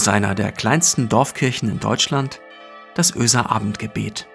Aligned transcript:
aus 0.00 0.08
einer 0.08 0.34
der 0.34 0.50
kleinsten 0.50 1.10
Dorfkirchen 1.10 1.68
in 1.68 1.78
Deutschland, 1.78 2.40
das 2.94 3.14
Öser 3.14 3.50
Abendgebet. 3.50 4.26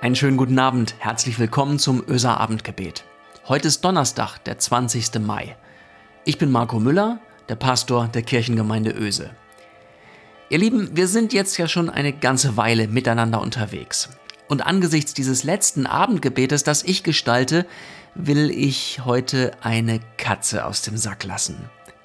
Einen 0.00 0.16
schönen 0.16 0.36
guten 0.36 0.58
Abend, 0.58 0.96
herzlich 0.98 1.38
willkommen 1.38 1.78
zum 1.78 2.02
Öser 2.08 2.40
Abendgebet. 2.40 3.04
Heute 3.46 3.68
ist 3.68 3.84
Donnerstag, 3.84 4.38
der 4.38 4.58
20. 4.58 5.20
Mai. 5.20 5.56
Ich 6.24 6.38
bin 6.38 6.50
Marco 6.50 6.80
Müller, 6.80 7.20
der 7.48 7.54
Pastor 7.54 8.08
der 8.08 8.22
Kirchengemeinde 8.22 8.90
Öse. 8.90 9.30
Ihr 10.48 10.58
Lieben, 10.58 10.96
wir 10.96 11.06
sind 11.06 11.32
jetzt 11.32 11.56
ja 11.58 11.68
schon 11.68 11.90
eine 11.90 12.12
ganze 12.12 12.56
Weile 12.56 12.88
miteinander 12.88 13.40
unterwegs. 13.40 14.08
Und 14.48 14.64
angesichts 14.64 15.14
dieses 15.14 15.42
letzten 15.42 15.86
Abendgebetes, 15.86 16.62
das 16.62 16.82
ich 16.82 17.02
gestalte, 17.02 17.66
will 18.14 18.50
ich 18.50 19.04
heute 19.04 19.52
eine 19.60 20.00
Katze 20.16 20.64
aus 20.64 20.82
dem 20.82 20.96
Sack 20.96 21.24
lassen. 21.24 21.56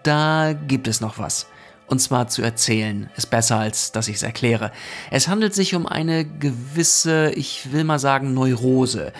Da 0.03 0.53
gibt 0.53 0.87
es 0.87 1.01
noch 1.01 1.19
was. 1.19 1.47
Und 1.87 1.99
zwar 1.99 2.27
zu 2.27 2.41
erzählen 2.41 3.09
ist 3.17 3.29
besser, 3.29 3.57
als 3.57 3.91
dass 3.91 4.07
ich 4.07 4.15
es 4.15 4.23
erkläre. 4.23 4.71
Es 5.11 5.27
handelt 5.27 5.53
sich 5.53 5.75
um 5.75 5.85
eine 5.85 6.25
gewisse, 6.25 7.31
ich 7.35 7.71
will 7.73 7.83
mal 7.83 7.99
sagen, 7.99 8.33
Neurose. 8.33 9.11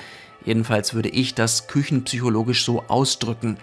Jedenfalls 0.45 0.93
würde 0.93 1.09
ich 1.09 1.35
das 1.35 1.67
küchenpsychologisch 1.67 2.63
so 2.63 2.83
ausdrücken. 2.87 3.57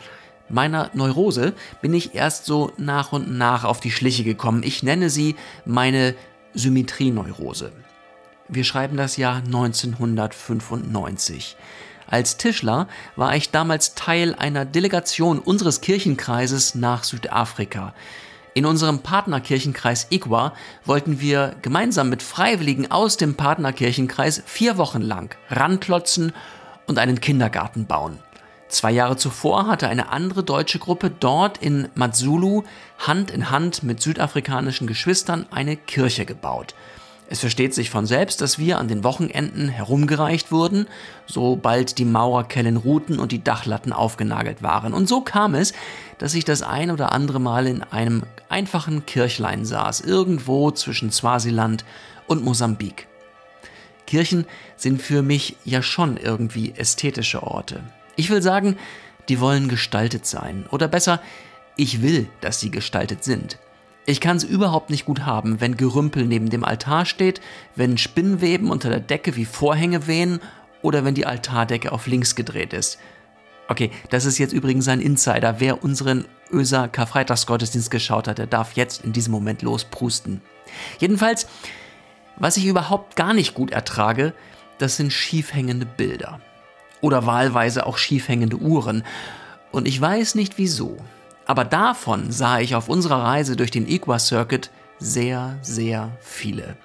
Meiner 0.51 0.91
Neurose 0.95 1.55
bin 1.81 1.95
ich 1.95 2.15
erst 2.15 2.45
so 2.45 2.73
nach 2.77 3.13
und 3.13 3.37
nach 3.37 3.65
auf 3.65 3.81
die 3.81 3.91
Schliche 3.91 4.25
gekommen. 4.25 4.63
Ich 4.63 4.83
nenne 4.83 5.11
sie 5.11 5.37
meine 5.65 6.15
Symmetrieneurose. 6.55 7.73
Wir 8.51 8.65
schreiben 8.65 8.97
das 8.97 9.19
Jahr 9.19 9.43
1995. 9.45 11.55
Als 12.07 12.39
Tischler 12.39 12.89
war 13.15 13.37
ich 13.37 13.51
damals 13.51 13.95
Teil 13.95 14.35
einer 14.35 14.65
Delegation 14.65 15.39
unseres 15.39 15.83
Kirchenkreises 15.83 16.75
nach 16.75 17.05
Südafrika. 17.05 17.93
In 18.55 18.65
unserem 18.65 19.01
Partnerkirchenkreis 19.01 20.07
Igwa 20.09 20.55
wollten 20.87 21.21
wir 21.21 21.57
gemeinsam 21.61 22.09
mit 22.09 22.23
Freiwilligen 22.23 22.91
aus 22.91 23.19
dem 23.19 23.35
Partnerkirchenkreis 23.35 24.43
vier 24.47 24.79
Wochen 24.79 25.03
lang 25.03 25.37
ranklotzen 25.51 26.33
und 26.87 26.99
einen 26.99 27.21
Kindergarten 27.21 27.85
bauen. 27.85 28.19
Zwei 28.69 28.93
Jahre 28.93 29.19
zuvor 29.19 29.67
hatte 29.67 29.89
eine 29.89 30.09
andere 30.09 30.43
deutsche 30.43 30.79
Gruppe 30.79 31.11
dort 31.11 31.59
in 31.59 31.91
Matsulu 31.95 32.63
Hand 32.99 33.31
in 33.31 33.51
Hand 33.51 33.83
mit 33.83 34.01
südafrikanischen 34.01 34.87
Geschwistern 34.87 35.45
eine 35.51 35.77
Kirche 35.77 36.25
gebaut. 36.25 36.75
Es 37.31 37.41
versteht 37.41 37.75
sich 37.75 37.91
von 37.91 38.07
selbst, 38.07 38.41
dass 38.41 38.59
wir 38.59 38.79
an 38.79 38.89
den 38.89 39.05
Wochenenden 39.05 39.69
herumgereicht 39.69 40.51
wurden, 40.51 40.87
sobald 41.27 41.99
die 41.99 42.07
Maurerkellen 42.07 42.79
ruhten 42.79 43.19
und 43.19 43.33
die 43.33 43.45
Dachlatten 43.45 43.93
aufgenagelt 43.93 44.63
waren. 44.63 44.95
Und 44.95 45.09
so 45.09 45.21
kam 45.21 45.55
es, 45.55 45.75
dass 46.17 46.35
ich 46.35 46.47
das 46.47 46.63
ein 46.63 46.91
oder 46.91 47.13
andere 47.13 47.39
Mal 47.39 47.67
in 47.67 47.83
einem 47.83 48.23
einfachen 48.49 49.05
Kirchlein 49.05 49.67
saß, 49.67 50.01
irgendwo 50.01 50.71
zwischen 50.71 51.11
Swasiland 51.11 51.85
und 52.27 52.45
Mosambik. 52.45 53.07
Kirchen 54.07 54.47
sind 54.77 55.03
für 55.03 55.23
mich 55.23 55.57
ja 55.67 55.83
schon 55.83 56.17
irgendwie 56.17 56.73
ästhetische 56.77 57.43
Orte. 57.43 57.83
Ich 58.17 58.31
will 58.31 58.41
sagen, 58.41 58.79
die 59.29 59.39
wollen 59.39 59.69
gestaltet 59.69 60.25
sein. 60.25 60.65
Oder 60.71 60.89
besser, 60.89 61.21
ich 61.77 62.01
will, 62.01 62.27
dass 62.41 62.59
sie 62.59 62.71
gestaltet 62.71 63.23
sind. 63.23 63.59
Ich 64.09 64.23
kann 64.23 64.39
es 64.39 64.45
überhaupt 64.45 64.89
nicht 64.89 65.05
gut 65.05 65.27
haben, 65.27 65.61
wenn 65.61 65.77
Gerümpel 65.77 66.25
neben 66.25 66.49
dem 66.49 66.65
Altar 66.65 67.05
steht, 67.05 67.43
wenn 67.77 67.99
Spinnweben 67.99 68.71
unter 68.71 68.89
der 68.89 69.01
Decke 69.01 69.37
wie 69.37 69.45
Vorhänge 69.45 70.07
wehen 70.07 70.41
oder 70.81 71.05
wenn 71.05 71.15
die 71.15 71.27
Altardecke 71.27 71.93
auf 71.93 72.07
links 72.07 72.35
gedreht 72.35 72.73
ist. 72.73 72.99
Okay, 73.69 73.91
das 74.09 74.25
ist 74.25 74.39
jetzt 74.39 74.55
übrigens 74.55 74.89
ein 74.89 75.03
Insider. 75.03 75.57
Wer 75.61 75.85
unseren 75.85 76.25
Öser 76.51 76.89
Karfreitagsgottesdienst 76.89 77.91
geschaut 77.91 78.29
hat, 78.29 78.39
der 78.39 78.47
darf 78.47 78.77
jetzt 78.77 79.05
in 79.05 79.13
diesem 79.13 79.31
Moment 79.31 79.61
losprusten. 79.61 80.41
Jedenfalls, 80.99 81.47
was 82.37 82.57
ich 82.57 82.65
überhaupt 82.65 83.15
gar 83.15 83.35
nicht 83.35 83.53
gut 83.53 83.73
ertrage, 83.73 84.33
das 84.79 84.97
sind 84.97 85.13
schiefhängende 85.13 85.85
Bilder. 85.85 86.41
Oder 87.03 87.27
wahlweise 87.27 87.85
auch 87.85 87.99
schiefhängende 87.99 88.57
Uhren. 88.57 89.05
Und 89.71 89.87
ich 89.87 90.01
weiß 90.01 90.35
nicht 90.35 90.57
wieso. 90.57 90.97
Aber 91.49 91.65
davon 91.65 92.31
sah 92.31 92.61
ich 92.61 92.75
auf 92.75 92.91
unserer 92.91 93.25
Reise 93.25 93.57
durch 93.57 93.71
den 93.71 93.89
Equa 93.89 94.19
Circuit 94.19 94.71
sehr, 94.99 95.59
sehr 95.63 96.13
viele. 96.21 96.77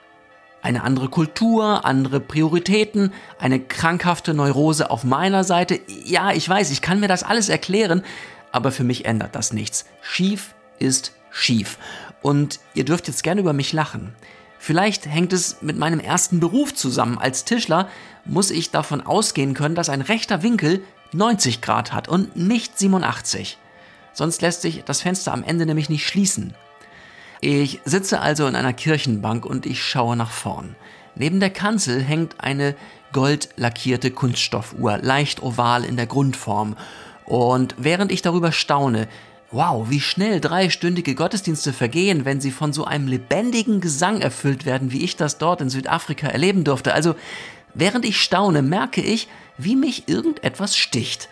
Eine 0.62 0.84
andere 0.84 1.10
Kultur, 1.10 1.84
andere 1.84 2.22
Prioritäten, 2.22 3.12
eine 3.38 3.60
krankhafte 3.60 4.34
Neurose 4.34 4.90
auf 4.90 5.04
meiner 5.04 5.44
Seite. 5.44 5.82
Ja, 6.06 6.32
ich 6.32 6.48
weiß, 6.48 6.72
ich 6.72 6.82
kann 6.82 7.02
mir 7.02 7.10
das 7.10 7.24
alles 7.24 7.50
erklären, 7.50 8.04
aber 8.54 8.72
für 8.72 8.86
mich 8.86 9.04
ändert 9.04 9.36
das 9.36 9.52
nichts. 9.52 9.84
Schief 10.02 10.56
ist 10.80 11.12
schief. 11.30 11.78
Und 12.22 12.62
ihr 12.74 12.86
dürft 12.86 13.10
jetzt 13.10 13.24
gerne 13.24 13.42
über 13.42 13.52
mich 13.52 13.74
lachen. 13.74 14.16
Vielleicht 14.60 15.06
hängt 15.08 15.34
es 15.34 15.62
mit 15.62 15.78
meinem 15.78 16.00
ersten 16.00 16.40
Beruf 16.40 16.74
zusammen. 16.74 17.18
Als 17.18 17.44
Tischler 17.44 17.90
muss 18.24 18.50
ich 18.50 18.72
davon 18.72 19.02
ausgehen 19.02 19.56
können, 19.56 19.76
dass 19.76 19.90
ein 19.90 20.02
rechter 20.02 20.42
Winkel 20.42 20.82
90 21.12 21.60
Grad 21.60 21.92
hat 21.92 22.08
und 22.08 22.38
nicht 22.38 22.80
87 22.80 23.58
sonst 24.14 24.42
lässt 24.42 24.62
sich 24.62 24.84
das 24.84 25.02
Fenster 25.02 25.34
am 25.34 25.44
Ende 25.44 25.66
nämlich 25.66 25.90
nicht 25.90 26.08
schließen. 26.08 26.54
Ich 27.42 27.82
sitze 27.84 28.22
also 28.22 28.48
in 28.48 28.56
einer 28.56 28.74
Kirchenbank 28.74 29.46
und 29.46 29.66
ich 29.66 29.84
schaue 29.84 30.16
nach 30.16 30.32
vorn. 30.32 30.76
Neben 31.16 31.40
der 31.40 31.50
Kanzel 31.50 32.02
hängt 32.02 32.40
eine 32.40 32.76
gold 33.12 33.50
lackierte 33.58 34.12
Kunststoffuhr, 34.12 34.98
leicht 35.00 35.44
oval 35.44 35.84
in 35.84 35.98
der 35.98 36.08
Grundform. 36.08 36.76
Und 37.26 37.76
während 37.78 38.12
ich 38.12 38.22
darüber 38.22 38.52
staune, 38.52 39.08
wow, 39.52 39.90
wie 39.90 40.02
schnell 40.02 40.42
dreistündige 40.42 41.16
Gottesdienste 41.16 41.74
vergehen, 41.74 42.26
wenn 42.26 42.42
sie 42.42 42.52
von 42.52 42.74
so 42.74 42.86
einem 42.86 43.08
lebendigen 43.08 43.82
Gesang 43.82 44.20
erfüllt 44.20 44.66
werden, 44.66 44.92
wie 44.92 45.04
ich 45.04 45.16
das 45.16 45.38
dort 45.38 45.62
in 45.62 45.70
Südafrika 45.70 46.28
erleben 46.28 46.64
durfte. 46.64 46.94
Also, 46.94 47.16
während 47.74 48.04
ich 48.06 48.22
staune, 48.22 48.62
merke 48.62 49.02
ich, 49.02 49.28
wie 49.58 49.76
mich 49.76 50.08
irgendetwas 50.08 50.76
sticht. 50.76 51.30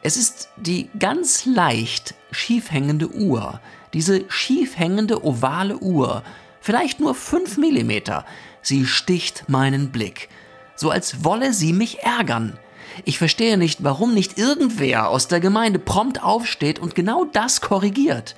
Es 0.00 0.16
ist 0.16 0.50
die 0.56 0.90
ganz 0.98 1.44
leicht 1.44 2.14
schief 2.30 2.70
hängende 2.70 3.10
Uhr, 3.12 3.60
diese 3.92 4.24
schief 4.28 4.78
hängende 4.78 5.24
ovale 5.24 5.78
Uhr, 5.78 6.22
vielleicht 6.60 7.00
nur 7.00 7.14
5 7.14 7.56
mm. 7.56 7.92
Sie 8.62 8.86
sticht 8.86 9.48
meinen 9.48 9.90
Blick, 9.90 10.28
so 10.76 10.90
als 10.90 11.24
wolle 11.24 11.52
sie 11.52 11.72
mich 11.72 12.00
ärgern. 12.00 12.58
Ich 13.04 13.18
verstehe 13.18 13.56
nicht, 13.56 13.82
warum 13.82 14.14
nicht 14.14 14.38
irgendwer 14.38 15.08
aus 15.08 15.28
der 15.28 15.40
Gemeinde 15.40 15.78
prompt 15.78 16.22
aufsteht 16.22 16.78
und 16.78 16.94
genau 16.94 17.24
das 17.24 17.60
korrigiert. 17.60 18.36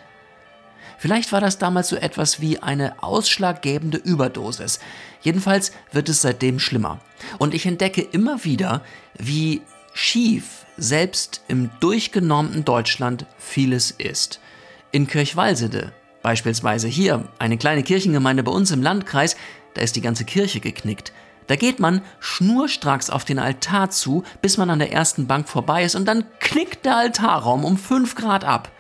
Vielleicht 0.99 1.33
war 1.33 1.41
das 1.41 1.59
damals 1.59 1.89
so 1.89 1.97
etwas 1.97 2.41
wie 2.41 2.59
eine 2.59 3.03
ausschlaggebende 3.03 3.97
Überdosis. 3.99 4.81
Jedenfalls 5.23 5.73
wird 5.93 6.09
es 6.11 6.21
seitdem 6.21 6.59
schlimmer. 6.59 7.01
Und 7.39 7.55
ich 7.55 7.65
entdecke 7.65 8.03
immer 8.03 8.45
wieder, 8.45 8.83
wie 9.17 9.63
schief 9.93 10.67
selbst 10.77 11.43
im 11.49 11.71
durchgenormten 11.81 12.65
Deutschland 12.65 13.27
vieles 13.39 13.91
ist. 13.91 14.41
In 14.93 15.07
Kirchwalsede, 15.07 15.93
beispielsweise 16.23 16.89
hier, 16.89 17.29
eine 17.39 17.59
kleine 17.59 17.83
Kirchengemeinde 17.83 18.43
bei 18.43 18.53
uns 18.53 18.71
im 18.71 18.83
Landkreis, 18.83 19.37
da 19.75 19.83
ist 19.83 19.97
die 19.97 20.01
ganze 20.01 20.25
Kirche 20.25 20.61
geknickt. 20.61 21.13
Da 21.47 21.57
geht 21.57 21.81
man 21.81 22.03
schnurstracks 22.21 23.11
auf 23.11 23.25
den 23.25 23.39
Altar 23.39 23.91
zu, 23.91 24.23
bis 24.41 24.57
man 24.57 24.71
an 24.71 24.79
der 24.79 24.93
ersten 24.93 25.27
Bank 25.27 25.49
vorbei 25.49 25.85
ist 25.85 25.97
und 25.97 26.07
dann 26.07 26.25
knickt 26.39 26.85
der 26.87 26.97
Altarraum 26.97 27.65
um 27.65 27.77
5 27.77 28.15
Grad 28.15 28.45
ab. 28.45 28.71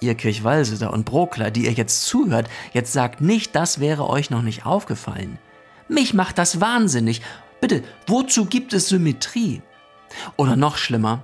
Ihr 0.00 0.14
Kirchwalseder 0.14 0.92
und 0.92 1.06
Brokler, 1.06 1.50
die 1.50 1.64
ihr 1.64 1.72
jetzt 1.72 2.02
zuhört, 2.02 2.48
jetzt 2.74 2.92
sagt 2.92 3.22
nicht, 3.22 3.56
das 3.56 3.80
wäre 3.80 4.08
euch 4.08 4.28
noch 4.30 4.42
nicht 4.42 4.66
aufgefallen. 4.66 5.38
Mich 5.88 6.12
macht 6.12 6.36
das 6.36 6.60
wahnsinnig. 6.60 7.22
Bitte, 7.60 7.82
wozu 8.06 8.44
gibt 8.44 8.74
es 8.74 8.88
Symmetrie? 8.88 9.62
Oder 10.36 10.56
noch 10.56 10.76
schlimmer, 10.76 11.22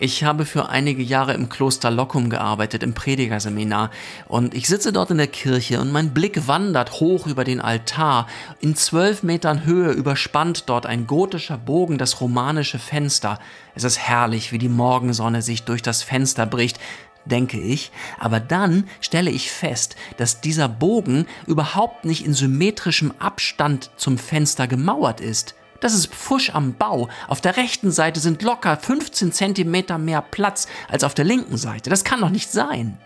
ich 0.00 0.22
habe 0.22 0.44
für 0.44 0.68
einige 0.68 1.02
Jahre 1.02 1.34
im 1.34 1.48
Kloster 1.48 1.90
Lockum 1.90 2.30
gearbeitet, 2.30 2.84
im 2.84 2.94
Predigerseminar. 2.94 3.90
Und 4.28 4.54
ich 4.54 4.68
sitze 4.68 4.92
dort 4.92 5.10
in 5.10 5.18
der 5.18 5.26
Kirche 5.26 5.80
und 5.80 5.90
mein 5.90 6.14
Blick 6.14 6.46
wandert 6.46 7.00
hoch 7.00 7.26
über 7.26 7.42
den 7.42 7.60
Altar. 7.60 8.28
In 8.60 8.76
zwölf 8.76 9.24
Metern 9.24 9.64
Höhe 9.64 9.90
überspannt 9.90 10.68
dort 10.68 10.86
ein 10.86 11.08
gotischer 11.08 11.58
Bogen 11.58 11.98
das 11.98 12.20
romanische 12.20 12.78
Fenster. 12.78 13.40
Es 13.74 13.82
ist 13.82 13.98
herrlich, 13.98 14.52
wie 14.52 14.58
die 14.58 14.68
Morgensonne 14.68 15.42
sich 15.42 15.64
durch 15.64 15.82
das 15.82 16.02
Fenster 16.02 16.46
bricht 16.46 16.78
denke 17.24 17.60
ich, 17.60 17.90
aber 18.18 18.40
dann 18.40 18.88
stelle 19.02 19.30
ich 19.30 19.50
fest, 19.50 19.96
dass 20.16 20.40
dieser 20.40 20.66
Bogen 20.66 21.26
überhaupt 21.46 22.06
nicht 22.06 22.24
in 22.24 22.32
symmetrischem 22.32 23.12
Abstand 23.18 23.90
zum 23.98 24.16
Fenster 24.16 24.66
gemauert 24.66 25.20
ist. 25.20 25.54
Das 25.80 25.94
ist 25.94 26.08
Pfusch 26.08 26.50
am 26.50 26.74
Bau. 26.74 27.08
Auf 27.28 27.40
der 27.40 27.56
rechten 27.56 27.90
Seite 27.90 28.20
sind 28.20 28.42
locker 28.42 28.76
15 28.76 29.32
Zentimeter 29.32 29.98
mehr 29.98 30.22
Platz 30.22 30.66
als 30.88 31.04
auf 31.04 31.14
der 31.14 31.24
linken 31.24 31.56
Seite. 31.56 31.90
Das 31.90 32.04
kann 32.04 32.20
doch 32.20 32.30
nicht 32.30 32.50
sein. 32.50 32.98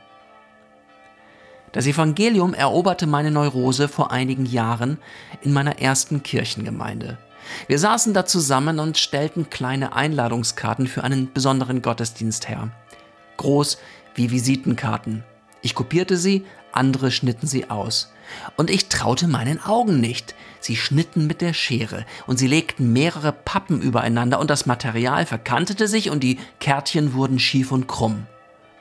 Das 1.72 1.86
Evangelium 1.86 2.52
eroberte 2.54 3.06
meine 3.06 3.30
Neurose 3.30 3.88
vor 3.88 4.10
einigen 4.10 4.44
Jahren 4.44 4.98
in 5.40 5.52
meiner 5.52 5.80
ersten 5.80 6.22
Kirchengemeinde. 6.22 7.18
Wir 7.66 7.78
saßen 7.78 8.14
da 8.14 8.24
zusammen 8.24 8.78
und 8.78 8.98
stellten 8.98 9.50
kleine 9.50 9.94
Einladungskarten 9.94 10.86
für 10.86 11.02
einen 11.02 11.32
besonderen 11.32 11.82
Gottesdienst 11.82 12.48
her. 12.48 12.70
Groß 13.38 13.78
wie 14.14 14.30
Visitenkarten. 14.30 15.24
Ich 15.62 15.74
kopierte 15.74 16.16
sie, 16.16 16.44
andere 16.72 17.10
schnitten 17.10 17.46
sie 17.46 17.70
aus. 17.70 18.12
Und 18.56 18.70
ich 18.70 18.88
traute 18.88 19.28
meinen 19.28 19.62
Augen 19.62 20.00
nicht. 20.00 20.34
Sie 20.60 20.76
schnitten 20.76 21.26
mit 21.26 21.40
der 21.40 21.54
Schere 21.54 22.06
und 22.26 22.38
sie 22.38 22.46
legten 22.46 22.92
mehrere 22.92 23.32
Pappen 23.32 23.80
übereinander 23.80 24.38
und 24.38 24.50
das 24.50 24.66
Material 24.66 25.26
verkantete 25.26 25.88
sich 25.88 26.10
und 26.10 26.22
die 26.22 26.38
Kärtchen 26.60 27.14
wurden 27.14 27.38
schief 27.38 27.72
und 27.72 27.88
krumm. 27.88 28.26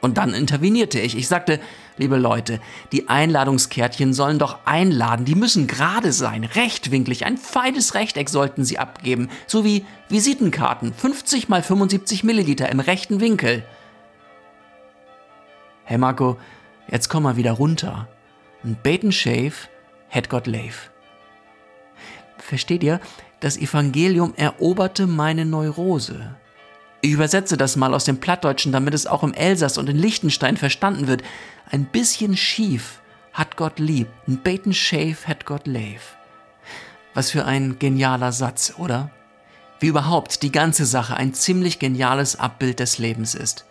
Und 0.01 0.17
dann 0.17 0.33
intervenierte 0.33 0.99
ich. 0.99 1.15
Ich 1.15 1.27
sagte, 1.27 1.59
liebe 1.97 2.17
Leute, 2.17 2.59
die 2.91 3.07
Einladungskärtchen 3.07 4.13
sollen 4.13 4.39
doch 4.39 4.59
einladen, 4.65 5.25
die 5.25 5.35
müssen 5.35 5.67
gerade 5.67 6.11
sein, 6.11 6.43
rechtwinklig, 6.43 7.25
ein 7.25 7.38
feines 7.38 7.93
Rechteck 7.93 8.27
sollten 8.27 8.65
sie 8.65 8.79
abgeben, 8.79 9.29
so 9.45 9.63
wie 9.63 9.85
Visitenkarten, 10.09 10.93
50 10.93 11.49
mal 11.49 11.61
75 11.61 12.23
Milliliter 12.23 12.69
im 12.69 12.79
rechten 12.79 13.19
Winkel. 13.21 13.63
Hey 15.83 15.99
Marco, 15.99 16.38
jetzt 16.89 17.09
komm 17.09 17.23
mal 17.23 17.38
wieder 17.38 17.51
runter. 17.51 18.07
Ein 18.63 18.78
Bait 18.84 19.12
Shave 19.13 19.54
hätt 20.08 20.30
Gott 20.30 20.46
leif. 20.46 20.92
Versteht 22.38 22.84
ihr? 22.84 23.00
Das 23.40 23.58
Evangelium 23.58 24.34
eroberte 24.36 25.08
meine 25.08 25.46
Neurose. 25.46 26.36
Ich 27.02 27.12
übersetze 27.12 27.58
das 27.58 27.75
mal 27.75 27.96
aus 27.96 28.06
dem 28.06 28.19
Plattdeutschen, 28.19 28.72
damit 28.72 28.94
es 28.94 29.08
auch 29.08 29.24
im 29.24 29.34
Elsass 29.34 29.80
und 29.80 29.90
in 29.90 29.98
Liechtenstein 29.98 30.58
verstanden 30.58 31.08
wird. 31.08 31.24
Ein 31.72 31.86
bisschen 31.86 32.38
schief 32.38 33.02
hat 33.34 33.58
Gott 33.58 33.80
lieb, 33.80 34.08
ein 34.28 34.38
Beten 34.38 34.74
Shave 34.74 35.18
hat 35.25 35.46
Gott 35.46 35.66
leif. 35.66 36.16
Was 37.16 37.31
für 37.31 37.46
ein 37.46 37.80
genialer 37.80 38.31
Satz, 38.31 38.75
oder? 38.78 39.10
Wie 39.80 39.88
überhaupt 39.88 40.44
die 40.44 40.52
ganze 40.52 40.86
Sache 40.86 41.18
ein 41.18 41.34
ziemlich 41.34 41.80
geniales 41.80 42.40
Abbild 42.40 42.80
des 42.80 43.00
Lebens 43.00 43.34
ist. 43.34 43.66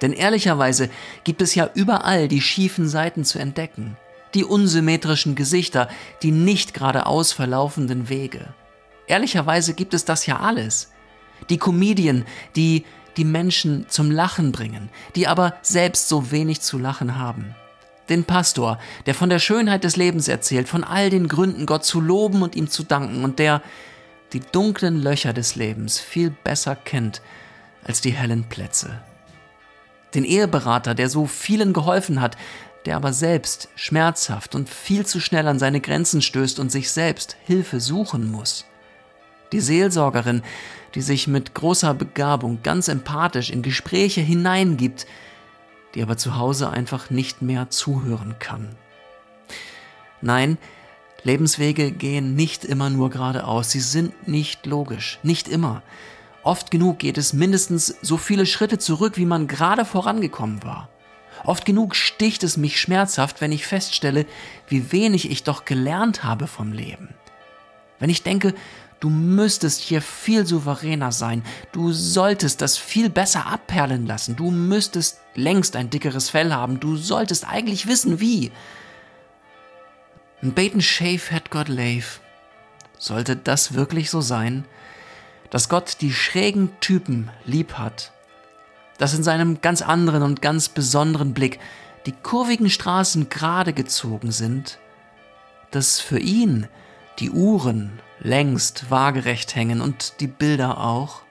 Denn 0.00 0.12
ehrlicherweise 0.12 0.90
gibt 1.22 1.42
es 1.42 1.54
ja 1.54 1.70
überall 1.74 2.26
die 2.26 2.40
schiefen 2.40 2.88
Seiten 2.88 3.24
zu 3.24 3.38
entdecken, 3.38 3.96
die 4.34 4.44
unsymmetrischen 4.44 5.34
Gesichter, 5.34 5.88
die 6.22 6.30
nicht 6.30 6.74
geradeaus 6.74 7.32
verlaufenden 7.32 8.08
Wege. 8.08 8.54
Ehrlicherweise 9.06 9.74
gibt 9.74 9.94
es 9.94 10.04
das 10.04 10.26
ja 10.26 10.40
alles 10.40 10.92
die 11.50 11.58
Comedien, 11.58 12.24
die 12.56 12.84
die 13.16 13.24
Menschen 13.24 13.86
zum 13.88 14.10
Lachen 14.10 14.52
bringen, 14.52 14.88
die 15.16 15.26
aber 15.26 15.54
selbst 15.62 16.08
so 16.08 16.30
wenig 16.30 16.60
zu 16.60 16.78
lachen 16.78 17.18
haben. 17.18 17.54
Den 18.08 18.24
Pastor, 18.24 18.78
der 19.06 19.14
von 19.14 19.28
der 19.28 19.38
Schönheit 19.38 19.84
des 19.84 19.96
Lebens 19.96 20.28
erzählt, 20.28 20.68
von 20.68 20.82
all 20.82 21.10
den 21.10 21.28
Gründen, 21.28 21.66
Gott 21.66 21.84
zu 21.84 22.00
loben 22.00 22.42
und 22.42 22.56
ihm 22.56 22.68
zu 22.68 22.82
danken 22.82 23.24
und 23.24 23.38
der 23.38 23.62
die 24.32 24.40
dunklen 24.40 25.00
Löcher 25.02 25.32
des 25.32 25.56
Lebens 25.56 26.00
viel 26.00 26.30
besser 26.30 26.74
kennt 26.74 27.20
als 27.84 28.00
die 28.00 28.12
hellen 28.12 28.44
Plätze. 28.44 29.00
Den 30.14 30.24
Eheberater, 30.24 30.94
der 30.94 31.08
so 31.08 31.26
vielen 31.26 31.72
geholfen 31.72 32.20
hat, 32.20 32.36
der 32.86 32.96
aber 32.96 33.12
selbst 33.12 33.68
schmerzhaft 33.76 34.54
und 34.54 34.68
viel 34.68 35.06
zu 35.06 35.20
schnell 35.20 35.46
an 35.46 35.58
seine 35.58 35.80
Grenzen 35.80 36.22
stößt 36.22 36.58
und 36.58 36.70
sich 36.70 36.90
selbst 36.90 37.36
Hilfe 37.44 37.80
suchen 37.80 38.30
muss. 38.30 38.64
Die 39.52 39.60
Seelsorgerin, 39.60 40.42
die 40.94 41.02
sich 41.02 41.28
mit 41.28 41.54
großer 41.54 41.94
Begabung 41.94 42.60
ganz 42.62 42.88
empathisch 42.88 43.50
in 43.50 43.62
Gespräche 43.62 44.20
hineingibt, 44.20 45.06
die 45.94 46.02
aber 46.02 46.16
zu 46.16 46.36
Hause 46.36 46.70
einfach 46.70 47.10
nicht 47.10 47.42
mehr 47.42 47.70
zuhören 47.70 48.36
kann. 48.38 48.74
Nein, 50.20 50.58
Lebenswege 51.22 51.92
gehen 51.92 52.34
nicht 52.34 52.64
immer 52.64 52.90
nur 52.90 53.10
geradeaus, 53.10 53.70
sie 53.70 53.80
sind 53.80 54.26
nicht 54.26 54.66
logisch, 54.66 55.18
nicht 55.22 55.48
immer. 55.48 55.82
Oft 56.42 56.70
genug 56.70 56.98
geht 56.98 57.18
es 57.18 57.32
mindestens 57.32 57.94
so 58.02 58.16
viele 58.16 58.46
Schritte 58.46 58.78
zurück, 58.78 59.16
wie 59.16 59.26
man 59.26 59.46
gerade 59.46 59.84
vorangekommen 59.84 60.64
war. 60.64 60.88
Oft 61.44 61.64
genug 61.64 61.96
sticht 61.96 62.42
es 62.42 62.56
mich 62.56 62.80
schmerzhaft, 62.80 63.40
wenn 63.40 63.52
ich 63.52 63.66
feststelle, 63.66 64.26
wie 64.68 64.92
wenig 64.92 65.30
ich 65.30 65.42
doch 65.42 65.64
gelernt 65.64 66.24
habe 66.24 66.46
vom 66.46 66.72
Leben. 66.72 67.14
Wenn 67.98 68.10
ich 68.10 68.22
denke, 68.22 68.54
Du 69.02 69.10
müsstest 69.10 69.80
hier 69.80 70.00
viel 70.00 70.46
souveräner 70.46 71.10
sein. 71.10 71.42
Du 71.72 71.92
solltest 71.92 72.62
das 72.62 72.78
viel 72.78 73.10
besser 73.10 73.48
abperlen 73.48 74.06
lassen. 74.06 74.36
Du 74.36 74.52
müsstest 74.52 75.18
längst 75.34 75.74
ein 75.74 75.90
dickeres 75.90 76.30
Fell 76.30 76.52
haben. 76.52 76.78
Du 76.78 76.96
solltest 76.96 77.44
eigentlich 77.48 77.88
wissen, 77.88 78.20
wie. 78.20 78.52
Ein 80.40 80.54
Bait 80.54 80.80
Shave 80.80 81.32
hat 81.32 81.50
Gott 81.50 81.66
Lave. 81.66 82.20
Sollte 82.96 83.34
das 83.34 83.74
wirklich 83.74 84.08
so 84.08 84.20
sein? 84.20 84.66
Dass 85.50 85.68
Gott 85.68 85.96
die 86.00 86.12
schrägen 86.12 86.70
Typen 86.78 87.28
lieb 87.44 87.78
hat? 87.78 88.12
Dass 89.02 89.14
in 89.14 89.24
seinem 89.24 89.60
ganz 89.60 89.82
anderen 89.82 90.22
und 90.22 90.42
ganz 90.42 90.68
besonderen 90.68 91.34
Blick 91.34 91.58
die 92.06 92.12
kurvigen 92.12 92.70
Straßen 92.70 93.30
gerade 93.30 93.72
gezogen 93.72 94.30
sind? 94.30 94.78
Dass 95.72 95.98
für 95.98 96.20
ihn 96.20 96.68
die 97.18 97.32
Uhren 97.32 97.98
längst 98.20 98.92
waagerecht 98.92 99.56
hängen 99.56 99.80
und 99.80 100.20
die 100.20 100.28
Bilder 100.28 100.78
auch. 100.78 101.22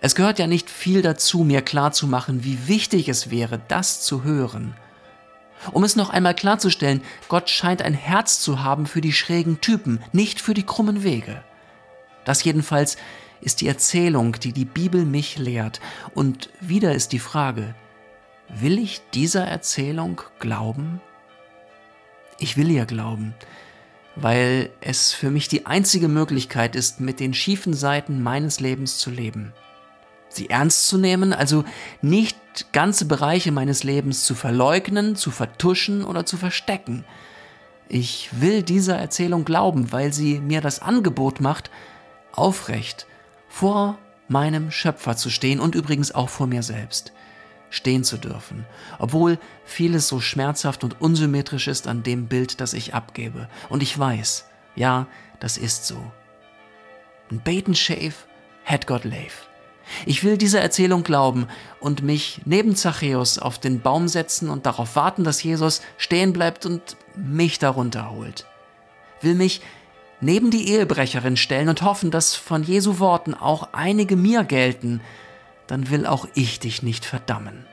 Es 0.00 0.14
gehört 0.14 0.38
ja 0.38 0.46
nicht 0.46 0.70
viel 0.70 1.02
dazu, 1.02 1.44
mir 1.44 1.60
klarzumachen, 1.60 2.44
wie 2.44 2.66
wichtig 2.66 3.10
es 3.10 3.30
wäre, 3.30 3.60
das 3.68 4.00
zu 4.00 4.24
hören. 4.24 4.74
Um 5.72 5.84
es 5.84 5.96
noch 5.96 6.08
einmal 6.08 6.34
klarzustellen, 6.34 7.02
Gott 7.28 7.50
scheint 7.50 7.82
ein 7.82 7.92
Herz 7.92 8.40
zu 8.40 8.62
haben 8.62 8.86
für 8.86 9.02
die 9.02 9.12
schrägen 9.12 9.60
Typen, 9.60 10.02
nicht 10.12 10.40
für 10.40 10.54
die 10.54 10.64
krummen 10.64 11.02
Wege. 11.02 11.44
Das 12.24 12.42
jedenfalls 12.42 12.96
ist 13.40 13.60
die 13.60 13.68
Erzählung, 13.68 14.32
die 14.40 14.52
die 14.52 14.64
Bibel 14.64 15.04
mich 15.04 15.38
lehrt. 15.38 15.80
Und 16.14 16.50
wieder 16.60 16.94
ist 16.94 17.12
die 17.12 17.18
Frage, 17.18 17.74
will 18.48 18.78
ich 18.78 19.00
dieser 19.14 19.44
Erzählung 19.44 20.20
glauben? 20.38 21.00
Ich 22.38 22.56
will 22.56 22.70
ihr 22.70 22.86
glauben, 22.86 23.34
weil 24.16 24.70
es 24.80 25.12
für 25.12 25.30
mich 25.30 25.48
die 25.48 25.66
einzige 25.66 26.08
Möglichkeit 26.08 26.76
ist, 26.76 27.00
mit 27.00 27.20
den 27.20 27.34
schiefen 27.34 27.74
Seiten 27.74 28.22
meines 28.22 28.60
Lebens 28.60 28.98
zu 28.98 29.10
leben. 29.10 29.52
Sie 30.28 30.50
ernst 30.50 30.88
zu 30.88 30.98
nehmen, 30.98 31.32
also 31.32 31.64
nicht 32.02 32.36
ganze 32.72 33.06
Bereiche 33.06 33.50
meines 33.50 33.82
Lebens 33.82 34.24
zu 34.24 34.34
verleugnen, 34.34 35.16
zu 35.16 35.30
vertuschen 35.30 36.04
oder 36.04 36.26
zu 36.26 36.36
verstecken. 36.36 37.04
Ich 37.88 38.28
will 38.32 38.62
dieser 38.62 38.98
Erzählung 38.98 39.44
glauben, 39.44 39.90
weil 39.90 40.12
sie 40.12 40.40
mir 40.40 40.60
das 40.60 40.82
Angebot 40.82 41.40
macht, 41.40 41.70
aufrecht 42.32 43.06
vor 43.48 43.98
meinem 44.28 44.70
Schöpfer 44.70 45.16
zu 45.16 45.30
stehen 45.30 45.60
und 45.60 45.74
übrigens 45.74 46.14
auch 46.14 46.28
vor 46.28 46.46
mir 46.46 46.62
selbst 46.62 47.12
stehen 47.70 48.04
zu 48.04 48.16
dürfen, 48.16 48.64
obwohl 48.98 49.38
vieles 49.64 50.08
so 50.08 50.20
schmerzhaft 50.20 50.84
und 50.84 51.00
unsymmetrisch 51.00 51.68
ist 51.68 51.86
an 51.86 52.02
dem 52.02 52.26
Bild, 52.26 52.60
das 52.60 52.72
ich 52.72 52.94
abgebe. 52.94 53.48
Und 53.68 53.82
ich 53.82 53.98
weiß, 53.98 54.46
ja, 54.74 55.06
das 55.40 55.58
ist 55.58 55.86
so. 55.86 56.02
Ein 57.30 57.40
Bait 57.40 57.76
Shave 57.76 58.14
had 58.64 58.86
God 58.86 59.04
lave. 59.04 59.32
Ich 60.04 60.22
will 60.22 60.36
dieser 60.36 60.60
Erzählung 60.60 61.02
glauben 61.02 61.46
und 61.80 62.02
mich 62.02 62.42
neben 62.44 62.76
Zachäus 62.76 63.38
auf 63.38 63.58
den 63.58 63.80
Baum 63.80 64.08
setzen 64.08 64.50
und 64.50 64.66
darauf 64.66 64.96
warten, 64.96 65.24
dass 65.24 65.42
Jesus 65.42 65.80
stehen 65.96 66.32
bleibt 66.32 66.66
und 66.66 66.96
mich 67.16 67.58
darunter 67.58 68.10
holt. 68.10 68.46
Will 69.22 69.34
mich 69.34 69.62
neben 70.20 70.50
die 70.50 70.68
Ehebrecherin 70.68 71.36
stellen 71.36 71.68
und 71.68 71.82
hoffen, 71.82 72.10
dass 72.10 72.34
von 72.34 72.62
Jesu 72.62 72.98
Worten 72.98 73.34
auch 73.34 73.68
einige 73.72 74.16
mir 74.16 74.44
gelten, 74.44 75.00
dann 75.66 75.90
will 75.90 76.06
auch 76.06 76.26
ich 76.34 76.60
dich 76.60 76.82
nicht 76.82 77.04
verdammen. 77.04 77.66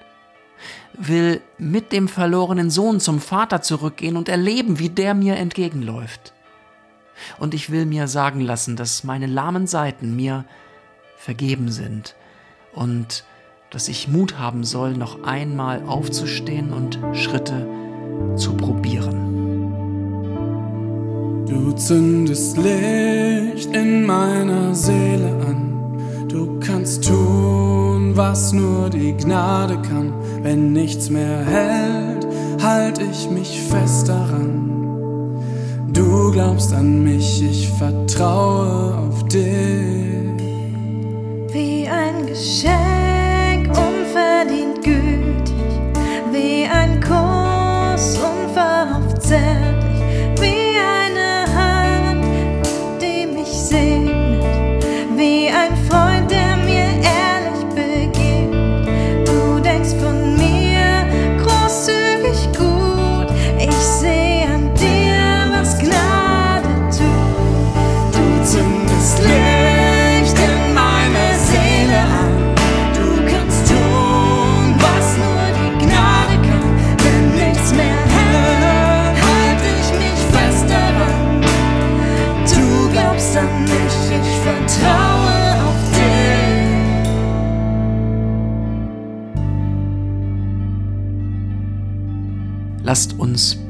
Will 0.94 1.42
mit 1.58 1.92
dem 1.92 2.08
verlorenen 2.08 2.70
Sohn 2.70 3.00
zum 3.00 3.20
Vater 3.20 3.62
zurückgehen 3.62 4.18
und 4.18 4.30
erleben, 4.30 4.80
wie 4.80 4.90
der 4.90 5.14
mir 5.14 5.36
entgegenläuft. 5.36 6.34
Und 7.40 7.54
ich 7.54 7.70
will 7.70 7.86
mir 7.86 8.08
sagen 8.08 8.42
lassen, 8.42 8.76
dass 8.76 9.04
meine 9.04 9.28
lahmen 9.28 9.68
Seiten 9.68 10.16
mir 10.16 10.46
vergeben 11.18 11.72
sind 11.72 12.16
und 12.74 13.24
dass 13.70 13.88
ich 13.88 14.08
Mut 14.08 14.38
haben 14.38 14.64
soll, 14.64 14.94
noch 14.94 15.24
einmal 15.24 15.84
aufzustehen 15.86 16.72
und 16.72 17.00
Schritte 17.14 17.68
zu 18.38 18.56
probieren. 18.56 19.25
Du 21.48 21.72
zündest 21.74 22.58
Licht 22.58 23.76
in 23.76 24.04
meiner 24.06 24.74
Seele 24.74 25.32
an, 25.48 26.28
du 26.28 26.60
kannst 26.60 27.04
tun 27.06 27.66
was 28.16 28.54
nur 28.54 28.90
die 28.90 29.16
Gnade 29.16 29.78
kann. 29.82 30.14
Wenn 30.42 30.74
nichts 30.74 31.10
mehr 31.10 31.44
hält, 31.46 32.26
halt 32.62 33.00
ich 33.00 33.30
mich 33.30 33.62
fest 33.70 34.08
daran. 34.08 34.72
Du 35.92 36.32
glaubst 36.32 36.74
an 36.74 37.04
mich, 37.04 37.44
ich 37.44 37.70
vertraue 37.70 38.96
auf 38.98 39.24
dich. 39.28 39.44
Wie 41.52 41.88
ein 41.88 42.26
Geschenk, 42.26 43.70
unverdient 43.70 44.84
gütig, 44.84 45.15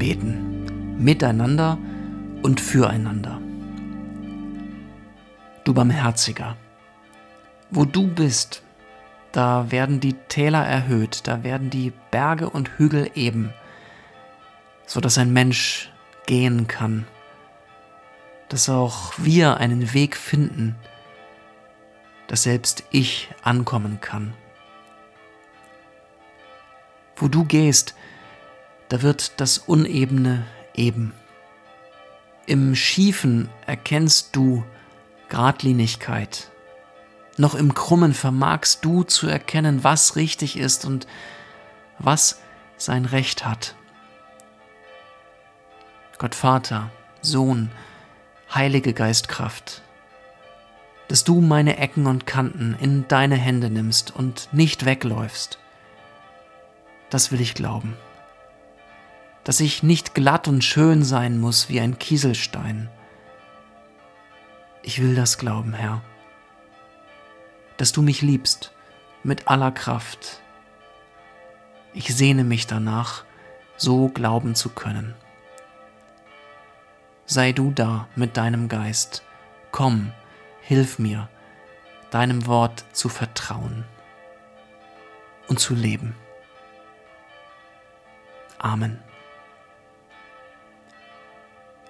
beten, 0.06 1.00
miteinander 1.00 1.80
und 2.44 2.62
füreinander. 2.62 3.42
Du 5.64 5.74
Barmherziger, 5.74 6.56
wo 7.72 7.86
du 7.86 8.06
bist, 8.08 8.62
da 9.32 9.72
werden 9.72 10.00
die 10.00 10.14
Täler 10.14 10.64
erhöht, 10.64 11.22
da 11.26 11.44
werden 11.44 11.72
die 11.72 11.92
Berge 12.12 12.52
und 12.52 12.70
Hügel 12.78 13.10
eben, 13.16 13.52
so 14.86 15.02
dass 15.02 15.18
ein 15.18 15.34
Mensch 15.34 15.92
gehen 16.28 16.68
kann, 16.68 17.08
dass 18.50 18.70
auch 18.70 19.14
wir 19.18 19.58
einen 19.58 19.92
Weg 19.96 20.16
finden, 20.16 20.76
dass 22.28 22.44
selbst 22.44 22.84
ich 22.92 23.30
ankommen 23.42 24.02
kann. 24.02 24.36
Wo 27.16 27.28
du 27.28 27.44
gehst, 27.44 27.95
da 28.89 29.01
wird 29.01 29.39
das 29.39 29.58
Unebene 29.58 30.46
eben. 30.74 31.13
Im 32.46 32.75
Schiefen 32.75 33.50
erkennst 33.65 34.36
du 34.36 34.63
Gradlinigkeit. 35.30 36.51
Noch 37.38 37.56
im 37.56 37.74
Krummen 37.74 38.13
vermagst 38.13 38.86
du 38.86 39.04
zu 39.04 39.27
erkennen, 39.27 39.84
was 39.84 40.15
richtig 40.15 40.58
ist 40.58 40.86
und 40.86 41.08
was 41.98 42.42
sein 42.77 43.06
Recht 43.06 43.46
hat. 43.46 43.75
Gott 46.18 46.36
Vater, 46.36 46.92
Sohn, 47.22 47.72
Heilige 48.54 48.94
Geistkraft, 48.94 49.82
dass 51.08 51.24
du 51.24 51.42
meine 51.42 51.77
Ecken 51.77 52.06
und 52.06 52.25
Kanten 52.25 52.77
in 52.80 53.08
deine 53.08 53.36
Hände 53.36 53.70
nimmst 53.70 54.15
und 54.15 54.48
nicht 54.51 54.86
wegläufst. 54.86 55.60
Das 57.10 57.32
will 57.32 57.42
ich 57.42 57.54
glauben. 57.54 57.98
Dass 59.46 59.62
ich 59.62 59.84
nicht 59.84 60.14
glatt 60.14 60.50
und 60.50 60.64
schön 60.64 61.04
sein 61.04 61.40
muss 61.40 61.70
wie 61.70 61.80
ein 61.80 61.98
Kieselstein. 61.98 62.90
Ich 64.82 65.02
will 65.02 65.16
das 65.16 65.38
glauben, 65.38 65.74
Herr. 65.74 66.02
Dass 67.78 67.92
du 67.92 68.02
mich 68.02 68.22
liebst 68.22 68.74
mit 69.24 69.48
aller 69.48 69.72
Kraft. 69.72 70.42
Ich 71.94 72.14
sehne 72.14 72.44
mich 72.44 72.68
danach, 72.68 73.24
so 73.78 74.10
glauben 74.10 74.56
zu 74.56 74.70
können. 74.70 75.14
Sei 77.25 77.52
du 77.52 77.72
da 77.72 78.08
mit 78.16 78.38
deinem 78.38 78.68
Geist. 78.68 79.24
Komm, 79.72 80.12
hilf 80.62 81.00
mir, 81.00 81.30
deinem 82.12 82.48
Wort 82.48 82.86
zu 82.94 83.10
vertrauen 83.10 83.86
und 85.48 85.60
zu 85.60 85.75
leben. 85.75 86.16
Amen. 88.58 89.05